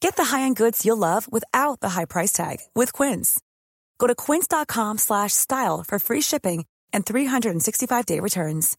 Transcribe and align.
Get 0.00 0.16
the 0.16 0.36
high-end 0.36 0.56
goods 0.56 0.84
you'll 0.84 0.96
love 0.96 1.26
without 1.32 1.80
the 1.80 1.90
high 1.90 2.06
price 2.06 2.32
tag 2.32 2.58
with 2.74 2.92
Quince. 2.92 3.40
Go 3.98 4.06
to 4.06 4.14
quince.com 4.14 4.98
slash 4.98 5.32
style 5.32 5.84
for 5.86 5.98
free 5.98 6.22
shipping 6.22 6.64
and 6.92 7.04
365-day 7.04 8.20
returns. 8.20 8.76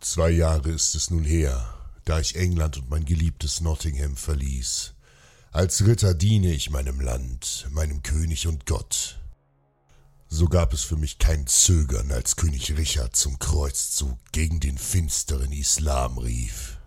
Zwei 0.00 0.30
Jahre 0.30 0.70
ist 0.70 0.94
es 0.94 1.10
nun 1.10 1.24
her, 1.24 1.74
da 2.06 2.20
ich 2.20 2.34
England 2.34 2.78
und 2.78 2.88
mein 2.88 3.04
geliebtes 3.04 3.60
Nottingham 3.60 4.16
verließ. 4.16 4.94
Als 5.52 5.84
Ritter 5.84 6.14
diene 6.14 6.52
ich 6.52 6.70
meinem 6.70 7.00
Land, 7.00 7.66
meinem 7.70 8.02
König 8.02 8.46
und 8.46 8.64
Gott. 8.64 9.18
So 10.28 10.46
gab 10.46 10.72
es 10.72 10.84
für 10.84 10.96
mich 10.96 11.18
kein 11.18 11.46
Zögern, 11.46 12.12
als 12.12 12.36
König 12.36 12.76
Richard 12.78 13.16
zum 13.16 13.38
Kreuzzug 13.38 14.16
gegen 14.32 14.60
den 14.60 14.78
finsteren 14.78 15.52
Islam 15.52 16.16
rief. 16.18 16.79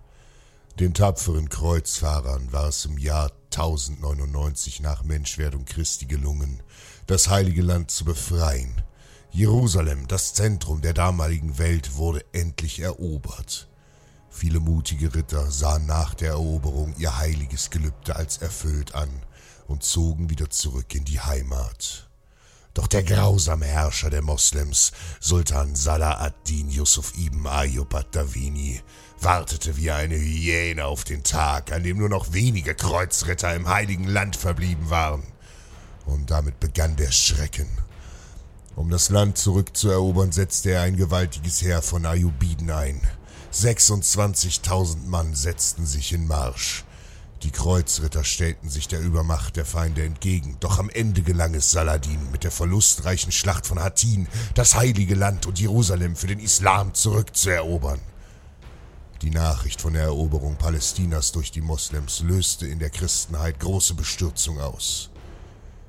Den 0.80 0.96
tapferen 0.96 1.50
Kreuzfahrern 1.50 2.52
war 2.52 2.70
es 2.70 2.86
im 2.86 2.98
Jahr 2.98 3.32
1099 3.52 4.80
nach 4.80 5.04
Menschwerdung 5.04 5.66
Christi 5.66 6.08
gelungen, 6.08 6.64
das 7.06 7.30
heilige 7.30 7.62
Land 7.62 7.92
zu 7.92 8.06
befreien. 8.06 8.82
Jerusalem, 9.30 10.08
das 10.08 10.34
Zentrum 10.34 10.82
der 10.82 10.94
damaligen 10.94 11.60
Welt, 11.60 11.96
wurde 11.98 12.26
endlich 12.34 12.80
erobert. 12.80 13.68
Viele 14.32 14.60
mutige 14.60 15.14
Ritter 15.14 15.52
sahen 15.52 15.86
nach 15.86 16.16
der 16.16 16.32
Eroberung 16.32 16.96
ihr 16.98 17.20
heiliges 17.20 17.70
Gelübde 17.70 18.16
als 18.16 18.38
erfüllt 18.38 18.96
an 18.96 19.10
und 19.68 19.84
zogen 19.84 20.32
wieder 20.32 20.50
zurück 20.50 20.96
in 20.96 21.06
die 21.06 21.20
Heimat. 21.20 22.10
Doch 22.74 22.88
der 22.88 23.04
grausame 23.04 23.68
Herrscher 23.68 24.10
der 24.10 24.24
Moslems, 24.24 24.92
Sultan 25.20 25.76
Salah 25.76 26.20
ad-Din 26.20 26.72
Yusuf 26.72 27.16
ibn 27.16 27.46
Ayyub 27.46 27.94
ad-Dawini, 27.94 28.82
wartete 29.24 29.78
wie 29.78 29.92
eine 29.92 30.16
Hyäne 30.16 30.86
auf 30.86 31.04
den 31.04 31.24
Tag, 31.24 31.72
an 31.72 31.84
dem 31.84 31.98
nur 31.98 32.10
noch 32.10 32.34
wenige 32.34 32.76
Kreuzritter 32.76 33.56
im 33.56 33.68
heiligen 33.68 34.08
Land 34.08 34.36
verblieben 34.36 34.90
waren. 34.90 35.24
Und 36.06 36.32
damit 36.32 36.60
begann 36.60 36.96
der 36.96 37.12
Schrecken. 37.12 37.68
Um 38.76 38.90
das 38.90 39.10
Land 39.10 39.38
zurückzuerobern, 39.38 40.32
setzte 40.32 40.72
er 40.72 40.82
ein 40.82 40.98
gewaltiges 40.98 41.62
Heer 41.62 41.82
von 41.82 42.06
Ayyubiden 42.06 42.72
ein. 42.72 43.02
26.000 43.54 45.06
Mann 45.06 45.36
setzten 45.36 45.86
sich 45.86 46.12
in 46.12 46.28
Marsch. 46.28 46.84
Die 47.44 47.52
Kreuzritter 47.52 48.24
stellten 48.24 48.70
sich 48.70 48.88
der 48.88 49.02
Übermacht 49.02 49.58
der 49.58 49.66
Feinde 49.66 50.04
entgegen, 50.04 50.58
doch 50.60 50.80
am 50.80 50.90
Ende 50.90 51.22
gelang 51.22 51.54
es 51.54 51.72
Saladin 51.72 52.32
mit 52.32 52.44
der 52.44 52.52
verlustreichen 52.52 53.32
Schlacht 53.32 53.68
von 53.68 53.80
Hattin, 53.80 54.28
das 54.56 54.76
heilige 54.76 55.14
Land 55.14 55.46
und 55.46 55.60
Jerusalem 55.60 56.16
für 56.16 56.28
den 56.28 56.40
Islam 56.40 56.94
zurückzuerobern. 56.94 58.00
Die 59.24 59.30
Nachricht 59.30 59.80
von 59.80 59.94
der 59.94 60.04
Eroberung 60.04 60.58
Palästinas 60.58 61.32
durch 61.32 61.50
die 61.50 61.62
Moslems 61.62 62.20
löste 62.20 62.68
in 62.68 62.80
der 62.80 62.90
Christenheit 62.90 63.58
große 63.58 63.94
Bestürzung 63.94 64.60
aus. 64.60 65.12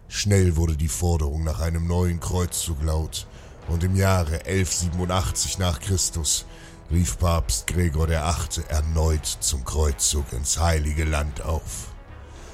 Schnell 0.06 0.54
wurde 0.54 0.76
die 0.76 0.86
Forderung 0.86 1.42
nach 1.42 1.58
einem 1.58 1.88
neuen 1.88 2.20
Kreuzzug 2.20 2.80
laut, 2.84 3.26
und 3.66 3.82
im 3.82 3.96
Jahre 3.96 4.46
1187 4.46 5.58
nach 5.58 5.80
Christus 5.80 6.46
rief 6.92 7.18
Papst 7.18 7.66
Gregor 7.66 8.08
VIII. 8.08 8.66
erneut 8.68 9.26
zum 9.26 9.64
Kreuzzug 9.64 10.32
ins 10.32 10.60
Heilige 10.60 11.02
Land 11.02 11.42
auf. 11.42 11.88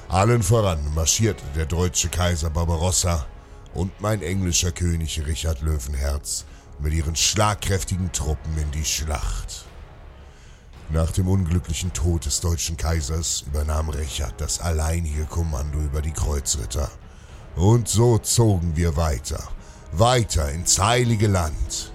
Allen 0.09 0.41
voran 0.41 0.95
marschierte 0.95 1.43
der 1.55 1.67
deutsche 1.67 2.09
Kaiser 2.09 2.49
Barbarossa 2.49 3.27
und 3.75 4.01
mein 4.01 4.23
englischer 4.23 4.71
König 4.71 5.23
Richard 5.27 5.61
Löwenherz 5.61 6.45
mit 6.79 6.93
ihren 6.93 7.15
schlagkräftigen 7.15 8.11
Truppen 8.11 8.57
in 8.57 8.71
die 8.71 8.85
Schlacht. 8.85 9.65
Nach 10.93 11.09
dem 11.09 11.29
unglücklichen 11.29 11.93
Tod 11.93 12.25
des 12.25 12.41
deutschen 12.41 12.75
Kaisers 12.75 13.45
übernahm 13.47 13.87
Richard 13.89 14.41
das 14.41 14.59
alleinige 14.59 15.25
Kommando 15.25 15.79
über 15.79 16.01
die 16.01 16.11
Kreuzritter. 16.11 16.91
Und 17.55 17.87
so 17.87 18.17
zogen 18.17 18.75
wir 18.75 18.97
weiter, 18.97 19.41
weiter 19.93 20.51
ins 20.51 20.79
heilige 20.79 21.27
Land. 21.27 21.93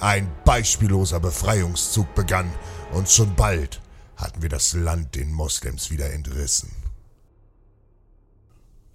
Ein 0.00 0.32
beispielloser 0.46 1.20
Befreiungszug 1.20 2.14
begann 2.14 2.50
und 2.92 3.10
schon 3.10 3.36
bald 3.36 3.82
hatten 4.16 4.40
wir 4.40 4.48
das 4.48 4.72
Land 4.72 5.14
den 5.14 5.30
Moslems 5.30 5.90
wieder 5.90 6.10
entrissen. 6.10 6.70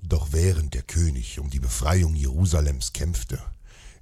Doch 0.02 0.30
während 0.32 0.74
der 0.74 0.82
König 0.84 1.40
um 1.40 1.52
die 1.52 1.60
Befreiung 1.60 2.16
Jerusalems 2.16 2.92
kämpfte, 2.92 3.40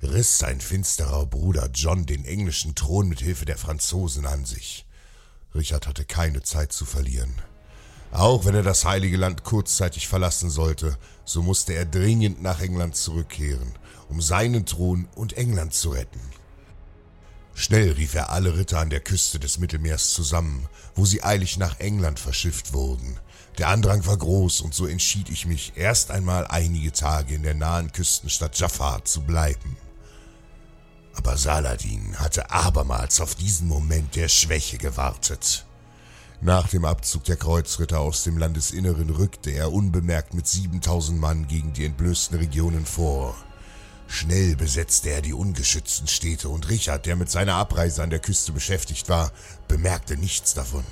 riss 0.01 0.38
sein 0.38 0.62
finsterer 0.62 1.25
Bruder 1.25 1.69
John 1.74 2.06
den 2.06 2.24
englischen 2.24 2.74
Thron 2.74 3.09
mit 3.09 3.19
Hilfe 3.19 3.44
der 3.44 3.57
Franzosen 3.57 4.25
an 4.25 4.45
sich. 4.45 4.85
Richard 5.56 5.88
hatte 5.88 6.06
keine 6.06 6.44
Zeit 6.44 6.74
zu 6.74 6.86
verlieren. 6.86 7.34
Auch 8.12 8.46
wenn 8.46 8.56
er 8.56 8.64
das 8.64 8.86
heilige 8.86 9.18
Land 9.18 9.44
kurzzeitig 9.44 10.08
verlassen 10.08 10.50
sollte, 10.50 10.98
so 11.26 11.42
musste 11.42 11.74
er 11.74 11.86
dringend 11.86 12.42
nach 12.42 12.62
England 12.62 12.96
zurückkehren, 12.96 13.74
um 14.10 14.22
seinen 14.22 14.66
Thron 14.66 15.08
und 15.16 15.34
England 15.34 15.74
zu 15.74 15.90
retten. 15.90 16.22
Schnell 17.54 17.94
rief 17.94 18.14
er 18.16 18.32
alle 18.32 18.58
Ritter 18.58 18.80
an 18.80 18.90
der 18.90 19.00
Küste 19.00 19.40
des 19.40 19.60
Mittelmeers 19.60 20.12
zusammen, 20.12 20.68
wo 20.94 21.06
sie 21.06 21.24
eilig 21.24 21.58
nach 21.58 21.80
England 21.80 22.20
verschifft 22.20 22.74
wurden. 22.74 23.18
Der 23.58 23.70
Andrang 23.70 24.06
war 24.06 24.18
groß 24.18 24.60
und 24.60 24.74
so 24.74 24.86
entschied 24.86 25.30
ich 25.30 25.46
mich, 25.46 25.74
erst 25.76 26.12
einmal 26.12 26.46
einige 26.48 26.92
Tage 26.92 27.36
in 27.36 27.44
der 27.44 27.54
nahen 27.54 27.94
Küstenstadt 27.94 28.60
Jaffa 28.60 29.04
zu 29.06 29.22
bleiben. 29.22 29.78
Aber 31.16 31.38
Saladin 31.38 32.18
hatte 32.19 32.51
abermals 32.51 33.22
auf 33.22 33.36
diesen 33.36 33.68
Moment 33.68 34.16
der 34.16 34.28
Schwäche 34.28 34.78
gewartet. 34.78 35.66
Nach 36.42 36.68
dem 36.68 36.86
Abzug 36.86 37.24
der 37.24 37.38
Kreuzritter 37.38 38.00
aus 38.00 38.24
dem 38.24 38.38
Landesinneren 38.38 39.10
rückte 39.10 39.51
er 39.51 39.72
unbemerkt 39.72 40.34
mit 40.34 40.45
7000 40.48 41.19
Mann 41.19 41.48
gegen 41.48 41.74
die 41.74 41.86
entblößten 41.86 42.38
Regionen 42.38 42.86
vor. 42.86 43.36
Schnell 44.07 44.56
besetzte 44.56 45.10
er 45.10 45.22
die 45.22 45.34
ungeschützten 45.34 46.07
Städte 46.07 46.50
und 46.50 46.69
Richard, 46.69 47.06
der 47.06 47.16
mit 47.16 47.31
seiner 47.31 47.56
Abreise 47.56 48.04
an 48.04 48.12
der 48.12 48.19
Küste 48.19 48.51
beschäftigt 48.51 49.10
war, 49.10 49.31
bemerkte 49.68 50.18
nichts 50.18 50.54
davon. 50.54 50.84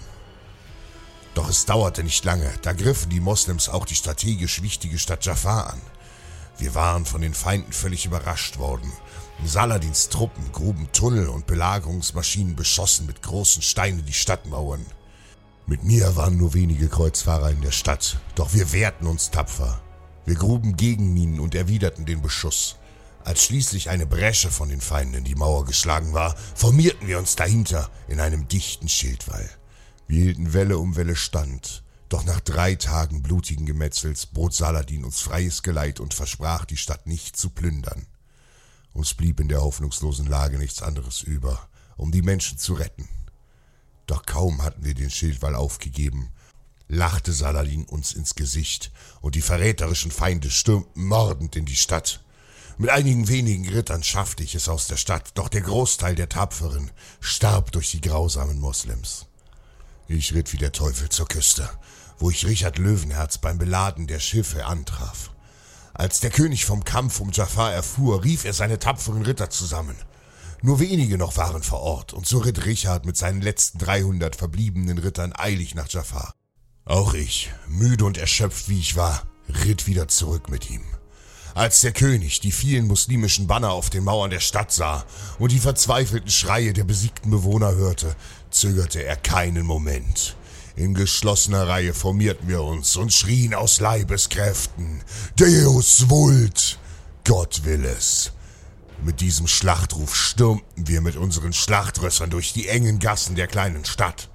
Doch 1.35 1.49
es 1.49 1.65
dauerte 1.65 2.03
nicht 2.03 2.25
lange, 2.25 2.51
da 2.63 2.73
griffen 2.73 3.09
die 3.09 3.19
Moslems 3.19 3.69
auch 3.69 3.85
die 3.85 3.95
strategisch 3.95 4.61
wichtige 4.61 4.97
Stadt 4.97 5.25
Jaffa 5.25 5.63
an. 5.63 5.81
Wir 6.57 6.73
waren 6.73 7.05
von 7.05 7.21
den 7.21 7.33
Feinden 7.33 7.73
völlig 7.73 8.05
überrascht 8.05 8.57
worden 8.57 8.91
Saladins 9.45 10.09
Truppen 10.09 10.51
gruben 10.51 10.87
Tunnel 10.93 11.27
und 11.27 11.47
Belagerungsmaschinen 11.47 12.55
beschossen 12.55 13.05
mit 13.05 13.21
großen 13.21 13.61
Steinen 13.61 14.05
die 14.05 14.13
Stadtmauern. 14.13 14.85
Mit 15.65 15.83
mir 15.83 16.15
waren 16.15 16.37
nur 16.37 16.53
wenige 16.53 16.87
Kreuzfahrer 16.87 17.51
in 17.51 17.61
der 17.61 17.71
Stadt, 17.71 18.19
doch 18.35 18.53
wir 18.53 18.71
wehrten 18.71 19.05
uns 19.07 19.31
tapfer. 19.31 19.81
Wir 20.25 20.35
gruben 20.35 20.77
Gegenminen 20.77 21.39
und 21.39 21.55
erwiderten 21.55 22.05
den 22.05 22.21
Beschuss. 22.21 22.77
Als 23.25 23.43
schließlich 23.43 23.89
eine 23.89 24.05
Bresche 24.05 24.49
von 24.49 24.69
den 24.69 24.81
Feinden 24.81 25.15
in 25.15 25.23
die 25.23 25.35
Mauer 25.35 25.65
geschlagen 25.65 26.13
war, 26.13 26.35
formierten 26.55 27.07
wir 27.07 27.19
uns 27.19 27.35
dahinter 27.35 27.89
in 28.07 28.19
einem 28.19 28.47
dichten 28.47 28.89
Schildwall. 28.89 29.49
Wir 30.07 30.23
hielten 30.23 30.53
Welle 30.53 30.77
um 30.77 30.95
Welle 30.95 31.15
stand, 31.15 31.83
doch 32.09 32.25
nach 32.25 32.41
drei 32.41 32.75
Tagen 32.75 33.21
blutigen 33.23 33.65
Gemetzels 33.65 34.25
bot 34.25 34.53
Saladin 34.53 35.05
uns 35.05 35.21
freies 35.21 35.63
Geleit 35.63 35.99
und 35.99 36.13
versprach, 36.13 36.65
die 36.65 36.77
Stadt 36.77 37.07
nicht 37.07 37.37
zu 37.37 37.49
plündern. 37.49 38.05
Uns 38.93 39.13
blieb 39.15 39.39
in 39.39 39.49
der 39.49 39.61
hoffnungslosen 39.61 40.27
Lage 40.27 40.57
nichts 40.57 40.81
anderes 40.81 41.21
über, 41.23 41.67
um 41.97 42.11
die 42.11 42.21
Menschen 42.21 42.57
zu 42.57 42.73
retten. 42.73 43.09
Doch 44.05 44.25
kaum 44.25 44.61
hatten 44.61 44.85
wir 44.85 44.93
den 44.93 45.09
Schildwall 45.09 45.55
aufgegeben, 45.55 46.29
lachte 46.87 47.33
Saladin 47.33 47.85
uns 47.85 48.13
ins 48.13 48.35
Gesicht, 48.35 48.91
und 49.21 49.35
die 49.35 49.41
verräterischen 49.41 50.11
Feinde 50.11 50.51
stürmten 50.51 51.05
mordend 51.05 51.55
in 51.55 51.65
die 51.65 51.75
Stadt. 51.75 52.23
Mit 52.77 52.89
einigen 52.89 53.27
wenigen 53.27 53.67
Rittern 53.69 54.03
schaffte 54.03 54.43
ich 54.43 54.55
es 54.55 54.67
aus 54.67 54.87
der 54.87 54.97
Stadt, 54.97 55.31
doch 55.35 55.47
der 55.47 55.61
Großteil 55.61 56.15
der 56.15 56.29
Tapferen 56.29 56.91
starb 57.19 57.71
durch 57.71 57.91
die 57.91 58.01
grausamen 58.01 58.59
Moslems. 58.59 59.27
Ich 60.07 60.33
ritt 60.33 60.53
wie 60.53 60.57
der 60.57 60.71
Teufel 60.71 61.09
zur 61.09 61.27
Küste, 61.27 61.69
wo 62.19 62.29
ich 62.29 62.45
Richard 62.45 62.77
Löwenherz 62.77 63.37
beim 63.37 63.57
Beladen 63.57 64.07
der 64.07 64.19
Schiffe 64.19 64.65
antraf. 64.65 65.32
Als 65.93 66.19
der 66.19 66.31
König 66.31 66.65
vom 66.65 66.83
Kampf 66.83 67.19
um 67.19 67.31
Jafar 67.31 67.71
erfuhr, 67.71 68.23
rief 68.23 68.45
er 68.45 68.53
seine 68.53 68.79
tapferen 68.79 69.21
Ritter 69.21 69.49
zusammen. 69.49 69.95
Nur 70.61 70.79
wenige 70.79 71.17
noch 71.17 71.37
waren 71.37 71.61
vor 71.61 71.81
Ort, 71.81 72.13
und 72.13 72.25
so 72.25 72.39
ritt 72.39 72.65
Richard 72.65 73.05
mit 73.05 73.17
seinen 73.17 73.41
letzten 73.41 73.77
dreihundert 73.77 74.35
verbliebenen 74.35 74.97
Rittern 74.97 75.33
eilig 75.37 75.75
nach 75.75 75.89
Jafar. 75.89 76.33
Auch 76.85 77.13
ich, 77.13 77.51
müde 77.67 78.05
und 78.05 78.17
erschöpft 78.17 78.69
wie 78.69 78.79
ich 78.79 78.95
war, 78.95 79.23
ritt 79.65 79.87
wieder 79.87 80.07
zurück 80.07 80.49
mit 80.49 80.69
ihm. 80.69 80.83
Als 81.53 81.81
der 81.81 81.91
König 81.91 82.39
die 82.39 82.51
vielen 82.51 82.87
muslimischen 82.87 83.45
Banner 83.45 83.71
auf 83.71 83.91
den 83.91 84.03
Mauern 84.03 84.31
der 84.31 84.39
Stadt 84.39 84.71
sah 84.71 85.05
und 85.37 85.51
die 85.51 85.59
verzweifelten 85.59 86.31
Schreie 86.31 86.73
der 86.73 86.83
besiegten 86.83 87.29
Bewohner 87.29 87.75
hörte, 87.75 88.15
zögerte 88.49 89.03
er 89.03 89.17
keinen 89.17 89.65
Moment. 89.65 90.35
In 90.75 90.95
geschlossener 90.95 91.67
Reihe 91.67 91.93
formierten 91.93 92.47
wir 92.47 92.63
uns 92.63 92.95
und 92.95 93.13
schrien 93.13 93.53
aus 93.53 93.79
Leibeskräften 93.79 95.03
Deus 95.35 96.09
vult! 96.09 96.79
Gott 97.23 97.63
will 97.63 97.85
es! 97.85 98.31
Mit 99.03 99.21
diesem 99.21 99.47
Schlachtruf 99.47 100.15
stürmten 100.15 100.87
wir 100.87 101.01
mit 101.01 101.15
unseren 101.15 101.53
Schlachtrössern 101.53 102.31
durch 102.31 102.53
die 102.53 102.69
engen 102.69 102.97
Gassen 102.97 103.35
der 103.35 103.45
kleinen 103.45 103.85
Stadt. 103.85 104.29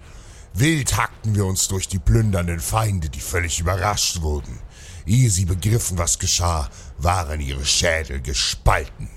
Wild 0.55 0.96
hackten 0.96 1.35
wir 1.35 1.44
uns 1.44 1.67
durch 1.67 1.88
die 1.88 1.99
plündernden 1.99 2.61
Feinde, 2.61 3.08
die 3.08 3.20
völlig 3.20 3.58
überrascht 3.58 4.20
wurden. 4.20 4.61
Ehe 5.06 5.31
sie 5.31 5.44
begriffen, 5.44 5.99
was 5.99 6.20
geschah, 6.20 6.70
waren 6.99 7.40
ihre 7.40 7.67
Schädel 7.67 8.20
gespalten. 8.20 9.08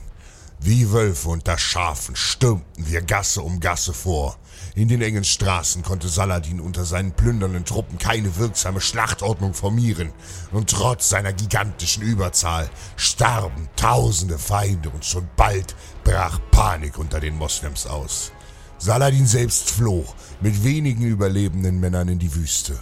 Wie 0.63 0.91
Wölfe 0.91 1.29
unter 1.29 1.57
Schafen 1.57 2.15
stürmten 2.15 2.87
wir 2.87 3.01
Gasse 3.01 3.41
um 3.41 3.59
Gasse 3.59 3.93
vor. 3.93 4.37
In 4.75 4.89
den 4.89 5.01
engen 5.01 5.23
Straßen 5.23 5.81
konnte 5.81 6.07
Saladin 6.07 6.61
unter 6.61 6.85
seinen 6.85 7.13
plündernden 7.13 7.65
Truppen 7.65 7.97
keine 7.97 8.35
wirksame 8.37 8.79
Schlachtordnung 8.79 9.55
formieren, 9.55 10.13
und 10.51 10.69
trotz 10.69 11.09
seiner 11.09 11.33
gigantischen 11.33 12.03
Überzahl 12.03 12.69
starben 12.95 13.69
tausende 13.75 14.37
Feinde 14.37 14.91
und 14.91 15.03
schon 15.03 15.27
bald 15.35 15.75
brach 16.03 16.39
Panik 16.51 16.99
unter 16.99 17.19
den 17.19 17.37
Moslems 17.37 17.87
aus. 17.87 18.31
Saladin 18.77 19.25
selbst 19.25 19.71
floh 19.71 20.05
mit 20.41 20.63
wenigen 20.63 21.07
überlebenden 21.07 21.79
Männern 21.79 22.07
in 22.07 22.19
die 22.19 22.35
Wüste. 22.35 22.77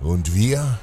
Und 0.00 0.34
wir? 0.34 0.78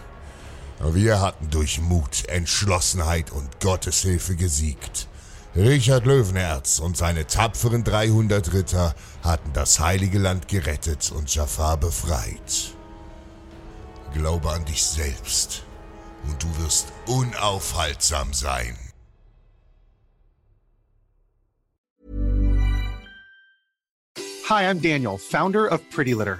Wir 0.84 1.20
hatten 1.20 1.50
durch 1.50 1.82
Mut, 1.82 2.28
Entschlossenheit 2.28 3.32
und 3.32 3.60
Gottes 3.60 4.02
Hilfe 4.02 4.36
gesiegt. 4.36 5.08
Richard 5.56 6.06
Löwenherz 6.06 6.80
und 6.80 6.98
seine 6.98 7.26
tapferen 7.26 7.84
300 7.84 8.54
Ritter 8.54 8.94
hatten 9.24 9.54
das 9.54 9.80
heilige 9.80 10.20
Land 10.20 10.48
gerettet 10.48 11.12
und 11.12 11.34
Jafar 11.34 11.78
befreit. 11.78 12.74
Glaube 14.14 14.52
an 14.52 14.66
dich 14.66 14.84
selbst 14.84 15.64
und 16.28 16.42
du 16.44 16.48
wirst 16.64 16.88
unaufhaltsam 17.08 18.34
sein. 18.34 18.78
Hi, 24.50 24.64
I'm 24.64 24.80
Daniel, 24.80 25.18
founder 25.18 25.70
of 25.70 25.82
Pretty 25.90 26.14
Litter. 26.14 26.40